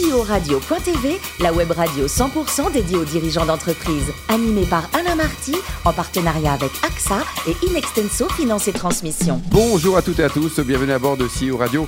[0.00, 4.04] CEO Radio.tv, la web radio 100% dédiée aux dirigeants d'entreprise.
[4.28, 9.42] Animée par Alain Marty, en partenariat avec AXA et Inextenso Finance et Transmission.
[9.50, 11.86] Bonjour à toutes et à tous, bienvenue à bord de CEO Radio.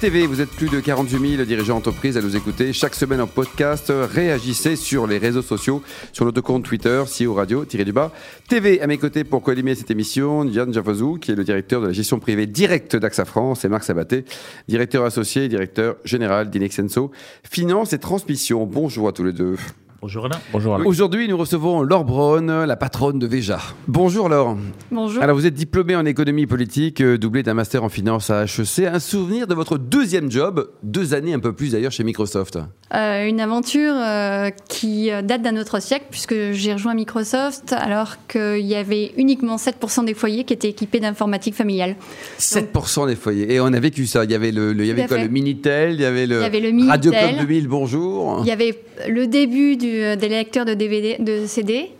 [0.00, 3.28] TV, vous êtes plus de 48 000 dirigeants d'entreprise à nous écouter chaque semaine en
[3.28, 3.92] podcast.
[3.94, 5.82] Réagissez sur les réseaux sociaux,
[6.12, 8.10] sur notre compte Twitter, CEO Radio, tiré du bas.
[8.48, 11.86] TV, à mes côtés pour co-animer cette émission, Yann Javazou, qui est le directeur de
[11.86, 14.24] la gestion privée directe d'AXA France, et Marc Sabaté,
[14.66, 17.12] directeur associé et directeur général d'Inexenso.
[17.48, 18.66] Finance et transmission.
[18.66, 19.56] Bonjour à tous les deux.
[20.00, 20.38] Bonjour Alain.
[20.52, 20.84] Bonjour Alain.
[20.84, 23.58] Aujourd'hui, nous recevons Laure Braun, la patronne de Veja.
[23.88, 24.56] Bonjour Laure.
[24.92, 25.20] Bonjour.
[25.20, 28.86] Alors, vous êtes diplômée en économie politique, euh, doublé d'un master en finance à HEC.
[28.86, 32.60] Un souvenir de votre deuxième job, deux années un peu plus d'ailleurs chez Microsoft
[32.94, 38.66] euh, Une aventure euh, qui date d'un autre siècle, puisque j'ai rejoint Microsoft alors qu'il
[38.66, 41.96] y avait uniquement 7% des foyers qui étaient équipés d'informatique familiale.
[42.38, 43.52] 7% des foyers.
[43.52, 44.22] Et on a vécu ça.
[44.22, 46.40] Il y avait le, il y avait quoi, le Minitel, il y avait le,
[46.86, 48.42] Radio Club 2000, bonjour.
[48.42, 51.90] Il y avait le début du euh, des lecteurs de DVD, de CD.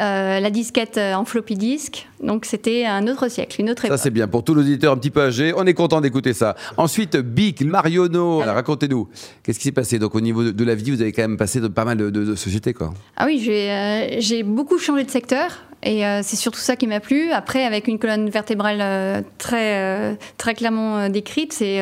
[0.00, 2.06] Euh, la disquette euh, en floppy disk.
[2.22, 3.98] Donc c'était un autre siècle, une autre époque.
[3.98, 4.28] Ça c'est bien.
[4.28, 6.54] Pour tous l'auditeur un petit peu âgé, on est content d'écouter ça.
[6.76, 9.08] Ensuite, Bic, Marionneau, racontez-nous.
[9.42, 9.98] Qu'est-ce qui s'est passé?
[9.98, 12.34] Donc au niveau de, la vie, vous avez quand même passé de pas mal de,
[12.36, 12.94] sociétés quoi.
[13.16, 15.50] Ah oui, j'ai beaucoup changé de secteur.
[15.82, 17.32] Et c'est surtout ça qui m'a plu.
[17.32, 21.80] Après, avec une colonne vertébrale très, très clairement décrite, c'est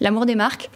[0.00, 0.68] l'amour des marques.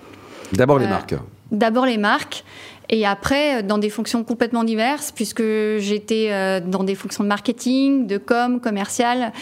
[0.53, 1.15] D'abord les marques.
[1.51, 2.45] D'abord les marques.
[2.91, 8.07] Et après, dans des fonctions complètement diverses, puisque j'étais euh, dans des fonctions de marketing,
[8.07, 9.33] de com, commercial,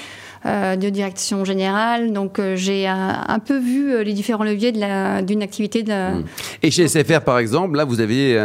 [0.47, 2.13] euh, de direction générale.
[2.13, 5.85] Donc euh, j'ai un, peu vu les différents leviers d'une activité.
[5.85, 5.93] De...
[5.93, 6.25] Mmh.
[6.65, 8.37] Et chez SFR, par exemple, là, vous avez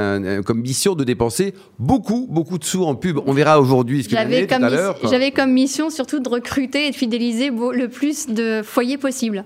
[0.45, 3.19] comme mission de dépenser beaucoup, beaucoup de sous en pub.
[3.25, 4.69] On verra aujourd'hui ce que j'avais comme,
[5.09, 9.45] J'avais comme mission surtout de recruter et de fidéliser le plus de foyers possible.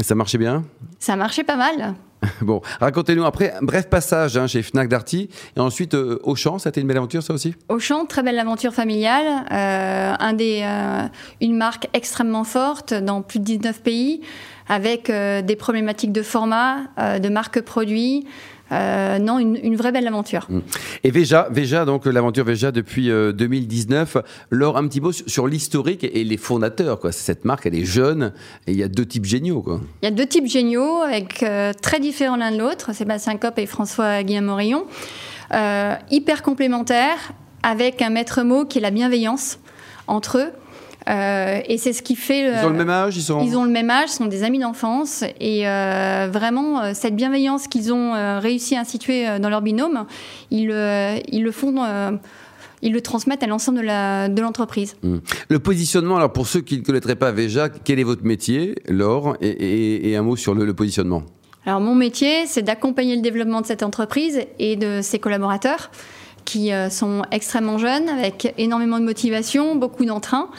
[0.00, 0.64] ça marchait bien?
[0.98, 1.94] Ça marchait pas mal.
[2.42, 5.28] Bon, racontez-nous après un bref passage hein, chez Fnac Darty.
[5.56, 7.54] Et ensuite euh, Auchan, ça a été une belle aventure ça aussi?
[7.68, 11.08] Auchan, très belle aventure familiale, euh, euh,
[11.40, 14.20] une marque extrêmement forte dans plus de 19 pays
[14.68, 18.26] avec des problématiques de format, de marque produit,
[18.72, 20.46] euh, non, une, vraie belle aventure.
[20.48, 20.60] Mm.
[21.04, 24.16] Et Veja, Veja donc l'aventure Veja depuis 2019.
[24.16, 26.98] Euh, Laure, un petit mot sur l'historique et les fondateurs.
[26.98, 27.12] Quoi.
[27.12, 28.32] Cette marque, elle est jeune
[28.66, 29.60] et il y a deux types géniaux.
[29.60, 29.80] Quoi.
[30.02, 33.58] Il y a deux types géniaux, avec euh, très différents l'un de l'autre, Sébastien Kopp
[33.58, 34.84] et François Guillaume Morillon.
[36.10, 37.32] hyper complémentaires,
[37.62, 39.58] avec un maître mot qui est la bienveillance
[40.06, 40.50] entre eux.
[41.08, 42.50] Euh, et c'est ce qui fait.
[42.50, 43.40] Ils ont le même âge, ils sont.
[43.42, 47.68] Ils ont le même âge, sont des amis d'enfance, et euh, vraiment euh, cette bienveillance
[47.68, 50.06] qu'ils ont réussi à instituer dans leur binôme,
[50.50, 50.70] ils,
[51.28, 51.74] ils le font.
[52.82, 54.96] ils le transmettent à l'ensemble de l'entreprise.
[55.02, 55.18] Hmm.
[55.48, 59.36] Le positionnement, alors pour ceux qui ne connaîtraient pas Veja, quel est votre métier, Laure,
[59.40, 61.22] et, et, un mot sur le, le positionnement?
[61.66, 65.90] Alors mon métier, c'est d'accompagner le développement de cette entreprise et de ses collaborateurs
[66.44, 70.50] qui sont extrêmement jeunes, avec énormément de motivation, beaucoup d'entrain.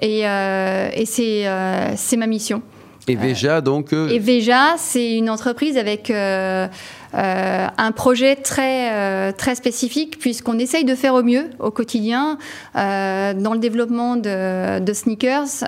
[0.00, 2.62] Et, euh, euh, c'est ma mission.
[3.10, 10.18] Et Veja, donc euh, Et Veja, c'est une entreprise avec un projet très, très spécifique,
[10.18, 12.38] puisqu'on essaye de faire au mieux au quotidien
[12.74, 15.64] dans le développement de, de sneakers,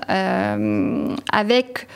[1.33, 1.87] avec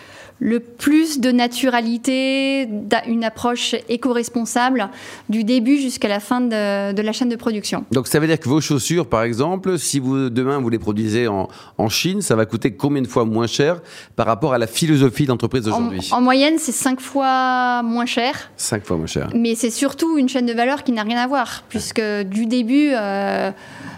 [0.41, 2.69] le plus de naturalité,
[3.06, 4.89] une approche éco-responsable
[5.28, 7.84] du début jusqu'à la fin de, la chaîne de production.
[7.93, 11.28] Donc ça veut dire que vos chaussures, par exemple, si vous demain vous les produisez
[11.28, 11.49] en,
[11.89, 13.81] Chine, ça va coûter combien de fois moins cher
[14.17, 18.50] par rapport à la philosophie d'entreprise d'aujourd'hui en, moyenne, c'est 5 fois moins cher.
[18.56, 19.28] 5 fois moins cher.
[19.34, 22.91] Mais c'est surtout une chaîne de valeur qui n'a rien à voir, puisque du début,
[22.93, 23.50] euh,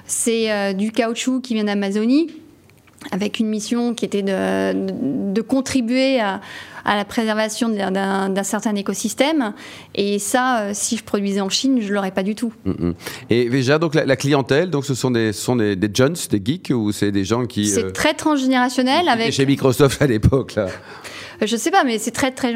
[0.07, 2.31] c'est euh, du caoutchouc qui vient d'Amazonie
[3.12, 6.41] avec une mission qui était de, de, contribuer à,
[6.84, 9.53] à, la préservation d'un certain écosystème.
[9.94, 12.53] Et ça, euh, si je produisais en Chine, je l'aurais pas du tout.
[12.65, 12.95] Mm, mm.
[13.31, 16.43] Et déjà, donc la, clientèle, donc ce sont des, ce sont des, des jeunes, des
[16.45, 17.66] geeks, ou c'est des gens qui...
[17.66, 19.09] C'est euh, très transgénérationnel.
[19.09, 19.33] Avec...
[19.33, 20.69] Chez Microsoft à l'époque, là?
[21.43, 22.55] Euh, je sais pas, mais c'est très, très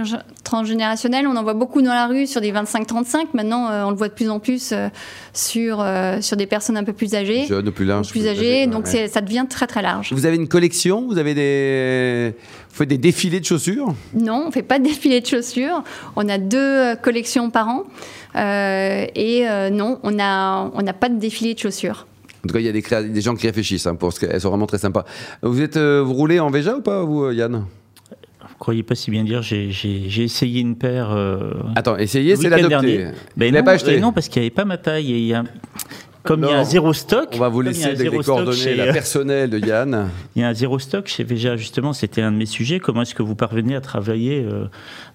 [0.51, 1.27] transgénérationnel.
[1.29, 3.29] On en voit beaucoup dans la rue sur des 25-35.
[3.35, 4.89] Maintenant, euh, on le voit de plus en plus euh,
[5.33, 5.85] sur,
[6.21, 7.47] sur des personnes un peu plus âgées.
[7.47, 8.11] Jeunes, plus larges.
[8.11, 8.67] Plus, âgées.
[8.67, 10.13] donc ça devient très, très large.
[10.13, 11.07] Vous avez une collection?
[11.07, 12.35] Vous avez des.
[12.71, 13.95] Vous faites des défilés de chaussures?
[14.15, 15.83] Non, on ne fait pas de défilés de chaussures.
[16.17, 17.85] On a deux collections par an.
[18.35, 22.07] et non, on n'a on pas de défilé de chaussures.
[22.45, 24.41] En tout cas, il y a des, des gens qui réfléchissent hein, pour ce qu'elles
[24.41, 25.05] sont vraiment très sympas.
[25.43, 27.67] Vous êtes, vous roulez en Véja ou pas, vous, Yann?
[28.61, 29.71] Croyez pas si bien dire, j'ai
[30.23, 31.11] essayé une paire.
[31.11, 33.09] Euh, Attends, essayer, c'est l'adopter.
[33.37, 33.97] Ben il n'a pas acheté.
[33.97, 35.13] Euh, non, parce qu'il n'y avait pas ma taille.
[35.31, 35.35] Et
[36.23, 37.31] comme il y a un zéro stock.
[37.33, 40.11] On va vous y a laisser les coordonnées chez- la personnelle de Yann.
[40.37, 42.79] Il y a un zéro stock chez Veja, justement, c'était un de mes sujets.
[42.79, 44.67] Comment est-ce que vous parvenez à travailler euh,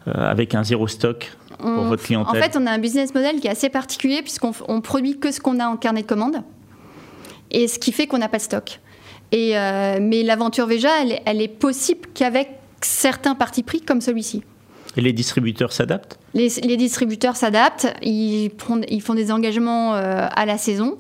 [0.08, 3.14] euh, avec un zéro stock pour On- votre En clientèle fait, on a un business
[3.14, 6.38] model qui est assez particulier puisqu'on produit que ce qu'on a en carnet de commande.
[7.52, 8.80] Et ce qui fait qu'on n'a pas de stock.
[9.32, 12.50] Et, euh, mais l'aventure Veja, elle, est- elle est possible qu'avec
[12.86, 14.44] certains partis pris comme celui-ci.
[14.98, 16.18] Et les distributeurs s'adaptent?
[16.34, 20.98] Les, les distributeurs s'adaptent, ils, font des engagements euh, à la saison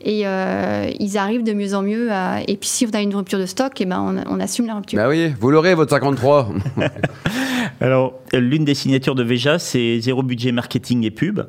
[0.00, 2.10] et euh, ils arrivent de mieux en mieux.
[2.12, 4.66] à- et puis si on a une rupture de stock, eh ben on, on assume
[4.66, 4.98] la rupture.
[4.98, 6.48] Bah oui, vous l'aurez, votre 53.
[7.80, 11.40] Alors, l'une des signatures de Veja, c'est zéro budget marketing et pub.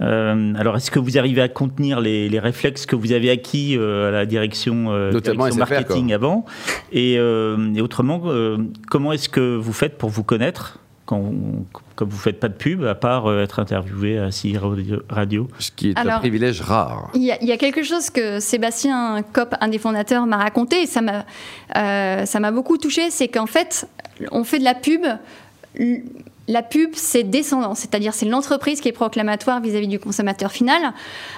[0.00, 3.76] Euh, alors, est-ce que vous arrivez à contenir les, les réflexes que vous avez acquis
[3.76, 6.14] euh, à la direction, euh, Notamment direction SFR, marketing quoi.
[6.16, 6.44] avant
[6.92, 8.56] et, euh, et autrement, euh,
[8.90, 11.32] comment est-ce que vous faites pour vous connaître quand,
[11.94, 14.56] comme vous faites pas de pub, à part euh, être interviewé à CI
[15.08, 17.10] Radio- Ce qui est un privilège rare.
[17.14, 20.38] Il y, a, il y a quelque chose que Sébastien Kopp, un des fondateurs, m'a
[20.38, 21.24] raconté et ça m'a
[21.76, 23.86] euh, ça m'a beaucoup touché, c'est qu'en fait,
[24.32, 25.02] on fait de la pub.
[26.48, 30.92] La pub, c'est descendant, c'est-à-dire c'est l'entreprise qui est proclamatoire vis-à-vis du consommateur final,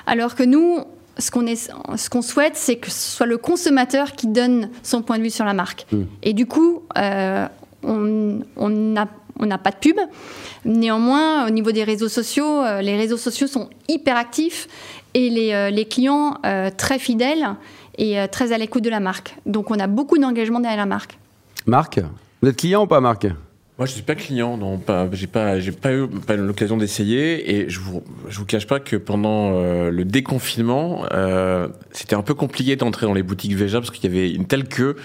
[0.06, 0.80] alors que nous,
[1.16, 5.00] ce qu'on est- ce qu'on souhaite, c'est que ce soit le consommateur qui donne son
[5.00, 5.86] point de vue sur la marque.
[6.22, 7.46] Et du coup, euh,
[7.82, 9.08] on n'a
[9.40, 9.96] on pas de pub.
[10.66, 14.68] Néanmoins, au niveau des réseaux sociaux, euh, les réseaux sociaux sont hyper actifs
[15.14, 16.36] et les, euh, les clients
[16.76, 17.54] très fidèles
[17.96, 19.36] et très à l'écoute de la marque.
[19.46, 21.18] Donc on a beaucoup d'engagement derrière la marque.
[21.66, 21.98] Marc,
[22.42, 23.26] vous êtes client ou pas, Marc?
[23.78, 26.76] Moi, je suis pas client, non, pas, j'ai pas, j'ai pas eu pas eu l'occasion
[26.76, 32.16] d'essayer, et je vous, je vous cache pas que pendant euh, le déconfinement, euh, c'était
[32.16, 34.96] un peu compliqué d'entrer dans les boutiques Veja parce qu'il y avait une telle queue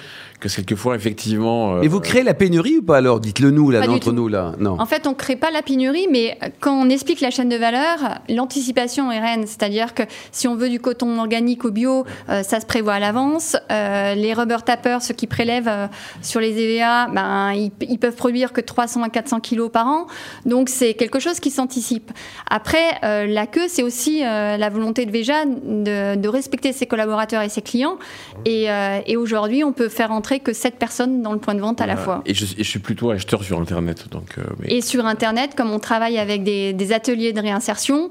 [0.44, 1.76] que quelquefois, effectivement.
[1.76, 4.54] euh, Et vous créez la pénurie ou pas alors Dites-le nous, là, entre nous, là.
[4.60, 4.80] Non.
[4.80, 7.56] En fait, on ne crée pas la pénurie, mais quand on explique la chaîne de
[7.56, 9.46] valeur, l'anticipation est reine.
[9.48, 13.00] C'est-à-dire que si on veut du coton organique ou bio, euh, ça se prévoit à
[13.00, 13.56] l'avance.
[13.72, 15.88] Euh, les rubber tappers, ceux qui prélèvent euh,
[16.22, 20.08] sur les EVA, ben, ils, ils peuvent produire que 300 à 400 kilos par an.
[20.46, 22.12] Donc c'est quelque chose qui s'anticipe.
[22.50, 26.86] Après, euh, la queue, c'est aussi euh, la volonté de Veja de, de respecter ses
[26.86, 27.98] collaborateurs et ses clients.
[28.46, 31.62] Et, euh, et aujourd'hui, on peut faire entrer que 7 personnes dans le point de
[31.62, 32.22] vente à la fois.
[32.26, 34.36] Et je, et je suis plutôt acheteur sur Internet, donc.
[34.60, 38.10] mais- Et sur Internet, comme on travaille avec des, des ateliers de réinsertion,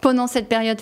[0.00, 0.78] pendant cette période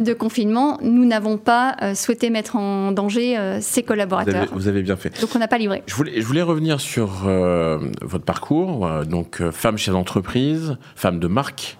[0.00, 4.46] de confinement, nous n'avons pas euh, souhaité mettre en danger euh, ces vous, avez, collaborateurs.
[4.52, 5.20] vous avez bien fait.
[5.20, 5.82] Donc on n'a pas livré.
[5.86, 11.18] Je voulais, je voulais revenir sur euh, votre parcours, euh, donc femme chef d'entreprise, femme
[11.20, 11.78] de marque,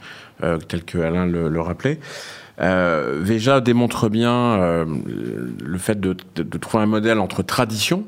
[0.69, 2.01] tel que Alain le, le rappelait.
[2.59, 8.05] Veja démontre bien le fait de, de- de trouver un modèle entre tradition,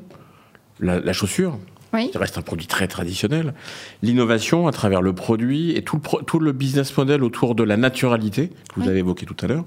[0.79, 1.57] la, la chaussure,
[1.95, 2.11] Oui.
[2.11, 3.53] qui reste un produit très traditionnel,
[4.03, 7.63] l'innovation à travers le produit et tout le, pro- tout le business model autour de
[7.63, 8.89] la naturalité, que vous Oui.
[8.89, 9.63] avez évoqué tout à l'heure.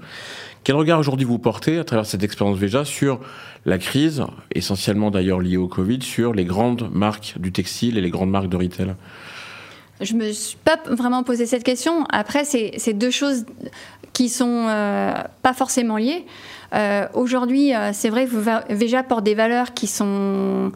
[0.63, 3.19] Quel regard aujourd'hui vous portez à travers cette expérience Veja sur
[3.65, 4.23] la crise,
[4.53, 8.49] essentiellement d'ailleurs liée au Covid, sur les grandes marques du textile et les grandes marques
[8.49, 8.95] de retail?
[10.01, 12.05] Je me suis pas vraiment posé cette question.
[12.09, 13.45] Après, c'est deux choses
[14.13, 16.25] qui sont euh, pas forcément liées.
[16.73, 20.71] Euh, Aujourd'hui, euh, c'est vrai que Veja porte des valeurs qui sont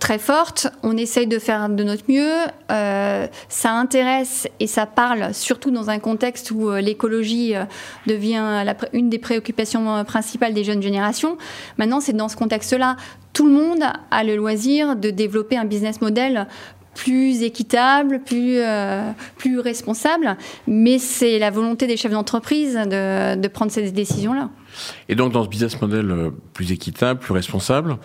[0.00, 0.66] très fortes.
[0.82, 2.32] On essaye de faire de notre mieux.
[2.72, 7.64] Euh, ça intéresse et ça parle, surtout dans un contexte où euh, l'écologie euh,
[8.06, 8.42] devient
[8.92, 11.36] une des préoccupations euh, principales des jeunes générations.
[11.78, 12.96] Maintenant, c'est dans ce contexte-là.
[13.32, 16.48] Tout le monde a le loisir de développer un business model
[16.94, 20.36] plus équitable, plus, euh, plus responsable,
[20.66, 24.50] mais c'est la volonté des chefs d'entreprise de, de prendre ces décisions-là.
[25.08, 27.96] Et donc dans ce business model euh, plus équitable, plus responsable,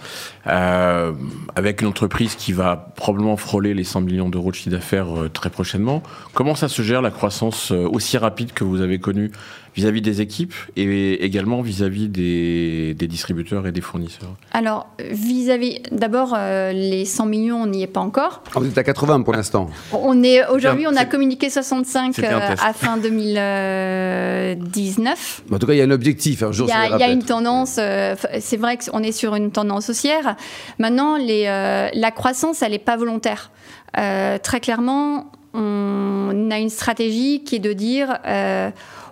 [0.48, 1.12] euh,
[1.56, 5.30] avec une entreprise qui va probablement frôler les 100 millions d'euros de chiffre d'affaires euh,
[5.30, 6.04] très prochainement,
[6.34, 9.32] comment ça se gère la croissance euh, aussi rapide que vous avez connue
[9.76, 14.34] vis-à-vis des équipes et également vis-à-vis des, des distributeurs et des fournisseurs?
[14.54, 18.42] Alors, vis-à-vis, d'abord, euh, les 100 millions, on n'y est pas encore.
[18.56, 19.70] Ah, Vous êtes à 80 pour l'instant.
[19.92, 22.64] On est aujourd'hui, on a communiqué 65 C'était un euh, test.
[22.66, 25.42] à fin 2019.
[25.52, 26.42] En tout cas, il y a un objectif.
[26.44, 29.52] Un jour, Il y, a, y une tendance, euh, c'est vrai qu'on est sur une
[29.52, 30.36] tendance haussière.
[30.80, 33.52] Maintenant, les, euh, la croissance, elle n'est pas volontaire.
[33.98, 38.20] Euh, très clairement, on a une stratégie qui est de dire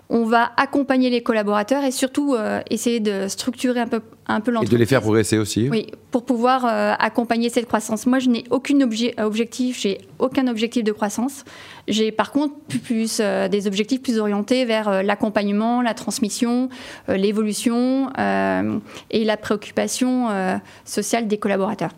[0.10, 2.36] on va accompagner les collaborateurs et surtout
[2.70, 4.72] essayer de structurer un peu un peu Et l'entreprise.
[4.72, 5.68] de les faire progresser aussi.
[5.70, 8.06] Oui, pour pouvoir euh, accompagner cette croissance.
[8.06, 11.44] Moi, je n'ai aucun objectif, j'ai aucun objectif de croissance.
[11.88, 12.54] J'ai par contre
[12.84, 16.70] plus, euh, des objectifs plus orientés vers euh, l'accompagnement, la transmission,
[17.10, 18.78] euh, l'évolution euh,
[19.12, 21.92] et la préoccupation euh, sociale des collaborateurs.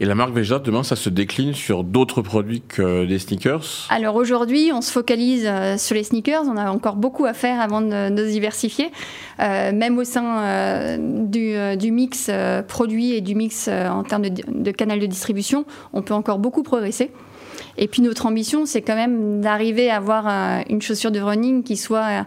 [0.00, 3.88] Et la marque Veja, demain, ça se décline sur d'autres produits que des sneakers?
[3.90, 6.44] Alors aujourd'hui, on se focalise euh, sur les sneakers.
[6.46, 8.92] On a encore beaucoup à faire avant de, de se diversifier.
[9.40, 10.96] Euh, même au sein euh,
[11.48, 14.98] du, euh, du mix euh, produit et du mix euh, en termes de, de canal
[14.98, 17.10] de distribution, on peut encore beaucoup progresser.
[17.76, 21.62] Et puis notre ambition, c'est quand même d'arriver à avoir euh, une chaussure de running
[21.62, 22.24] qui soit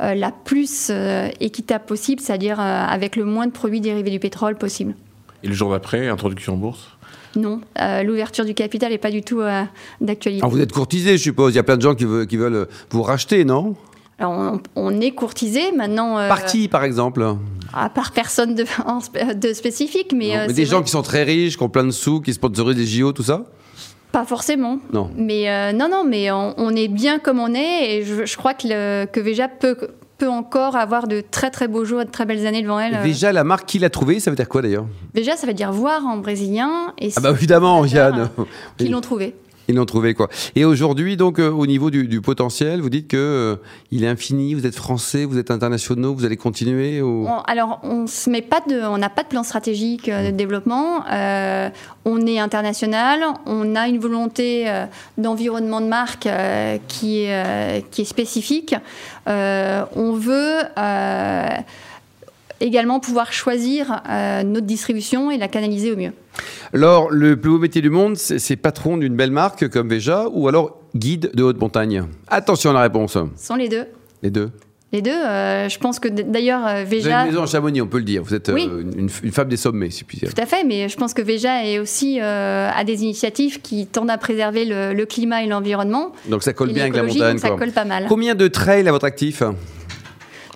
[0.00, 2.62] euh, la plus euh, équitable possible, c'est-à-dire euh,
[2.96, 4.94] avec le moins de produits dérivés du pétrole possible.
[5.42, 6.88] Et le jour d'après, introduction en bourse?
[7.34, 9.62] Non, euh, l'ouverture du capital n'est pas du tout euh,
[10.00, 10.42] d'actualité.
[10.42, 11.52] Alors vous êtes courtisé, je suppose.
[11.52, 13.76] Il y a plein de gens qui veulent, qui veulent vous racheter, non?
[14.18, 16.16] Alors, on, on est courtisé maintenant.
[16.18, 17.34] euh, Par qui, par exemple?
[17.72, 18.54] À part personne
[19.34, 21.84] de, spécifique, mais, Non, euh, mais des gens qui sont très riches, qui ont plein
[21.84, 23.44] de sous, qui sponsorisent des JO, tout ça?
[24.12, 24.78] Pas forcément.
[24.92, 25.10] Non.
[25.16, 28.36] Mais euh, non, non, mais on, on est bien comme on est, et je, je
[28.36, 29.76] crois que, le, que Veja peut,
[30.18, 33.02] peut encore avoir de très très beaux jours et de très belles années devant elle.
[33.02, 34.86] Déjà, la marque, qui l'a trouvée Ça veut dire quoi d'ailleurs?
[35.14, 38.30] Veja, ça veut dire voir en brésilien, et Ah bah évidemment, Yann.
[38.78, 39.34] qui l'ont trouvé.
[39.68, 40.28] Ils l'ont trouvé quoi.
[40.54, 43.56] Et aujourd'hui, donc, euh, au niveau du, du potentiel, vous dites que euh,
[43.90, 44.54] il est infini.
[44.54, 47.26] Vous êtes français, vous êtes internationaux, vous allez continuer ou...
[47.26, 50.36] On- alors, on se met pas de, on n'a pas de plan stratégique euh, de
[50.36, 51.04] développement.
[51.12, 51.68] Euh,
[52.04, 53.20] on est international.
[53.46, 54.66] On a une volonté
[55.18, 56.28] d'environnement de marque
[56.86, 58.76] qui est qui est spécifique.
[59.26, 60.58] On veut
[62.60, 66.12] également pouvoir choisir euh, notre distribution et la canaliser au mieux.
[66.72, 70.48] Alors, le plus beau métier du monde, c'est patron d'une belle marque comme Veja ou
[70.48, 72.04] alors guide de haute montagne.
[72.28, 73.12] Attention à la réponse.
[73.36, 73.84] Ce sont les deux.
[74.22, 74.50] Les deux.
[74.92, 75.10] Les deux.
[75.10, 77.22] euh, je pense que d'ailleurs euh, Vous avez Veja.
[77.22, 78.22] une maison à Chamonix, on peut le dire.
[78.22, 80.32] Vous êtes euh, une, une femme des sommets, si puis dire.
[80.32, 83.86] Tout à fait, mais je pense que Veja est aussi euh, à des initiatives qui
[83.86, 86.12] tendent à préserver le, le climat et l'environnement.
[86.28, 87.38] Donc ça colle bien avec la montagne.
[87.38, 88.06] ça colle pas mal.
[88.08, 89.42] Combien de trails à votre actif?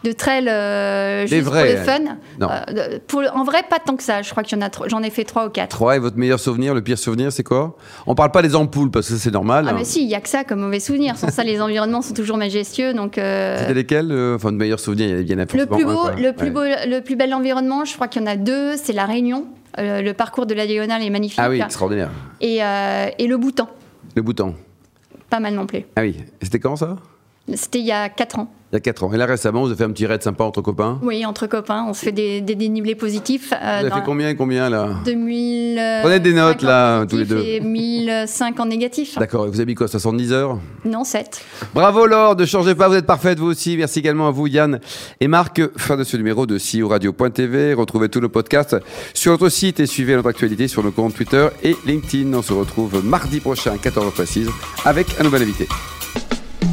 [0.03, 2.17] De trail euh, juste vrais, pour le fun.
[2.39, 2.49] Non.
[2.51, 4.23] Euh, pour en vrai, pas tant que ça.
[4.23, 4.71] Je crois qu'il y en a.
[4.71, 5.69] tro- J'en ai fait trois ou quatre.
[5.71, 7.77] Trois et votre meilleur souvenir, le pire souvenir, c'est quoi?
[8.07, 9.67] On parle pas des ampoules parce que c'est normal.
[9.69, 11.19] Ah mais si, il y a que ça comme mauvais souvenir.
[11.19, 12.95] Sans ça, les environnements sont toujours majestueux.
[12.95, 15.67] Donc euh, C'était lesquels euh, Enfin, de meilleurs souvenirs, il y en a le plus
[15.67, 15.77] beau,
[16.17, 16.51] le plus Ouais.
[16.51, 18.77] beau, le plus bel environnement, je crois qu'il y en a deux.
[18.77, 19.47] C'est la Réunion.
[19.79, 21.39] Euh, le parcours de la diagonale est magnifique.
[21.43, 22.09] Ah oui, extraordinaire.
[22.41, 23.69] Et, euh, et le Bhoutan,
[24.17, 24.55] Le bouton.
[25.29, 25.85] pas mal non plus.
[25.95, 26.17] Ah oui.
[26.43, 26.97] C'était quand ça?
[27.55, 28.53] C'était il y a quatre ans.
[28.73, 29.13] Il y a 4 ans.
[29.13, 31.01] Et là récemment, vous avez fait un petit raid sympa entre copains?
[31.03, 33.53] Oui, entre copains, on se fait des, des dénivelés positifs.
[33.53, 34.91] euh, vous avez fait combien et combien là?
[35.05, 35.77] 2000.
[35.77, 37.41] euh, Prenez des notes, là, tous les deux.
[37.41, 39.19] Et 1005 en négatif.
[39.19, 39.47] D'accord.
[39.47, 40.57] Et vous avez mis quoi 70 heures?
[40.85, 41.43] Non, 7.
[41.75, 43.77] Bravo Laure, ne changez pas, vous êtes parfaite vous aussi.
[43.77, 44.79] Merci également à vous Yann
[45.19, 45.61] et Marc.
[45.77, 47.75] Fin de ce numéro de CEO Radio.tv.
[47.75, 48.77] Retrouvez tous nos podcasts
[49.15, 52.33] sur notre site et suivez notre actualité sur nos comptes Twitter et LinkedIn.
[52.35, 54.49] On se retrouve mardi prochain à 14h précise
[54.85, 55.67] avec un nouvel invité.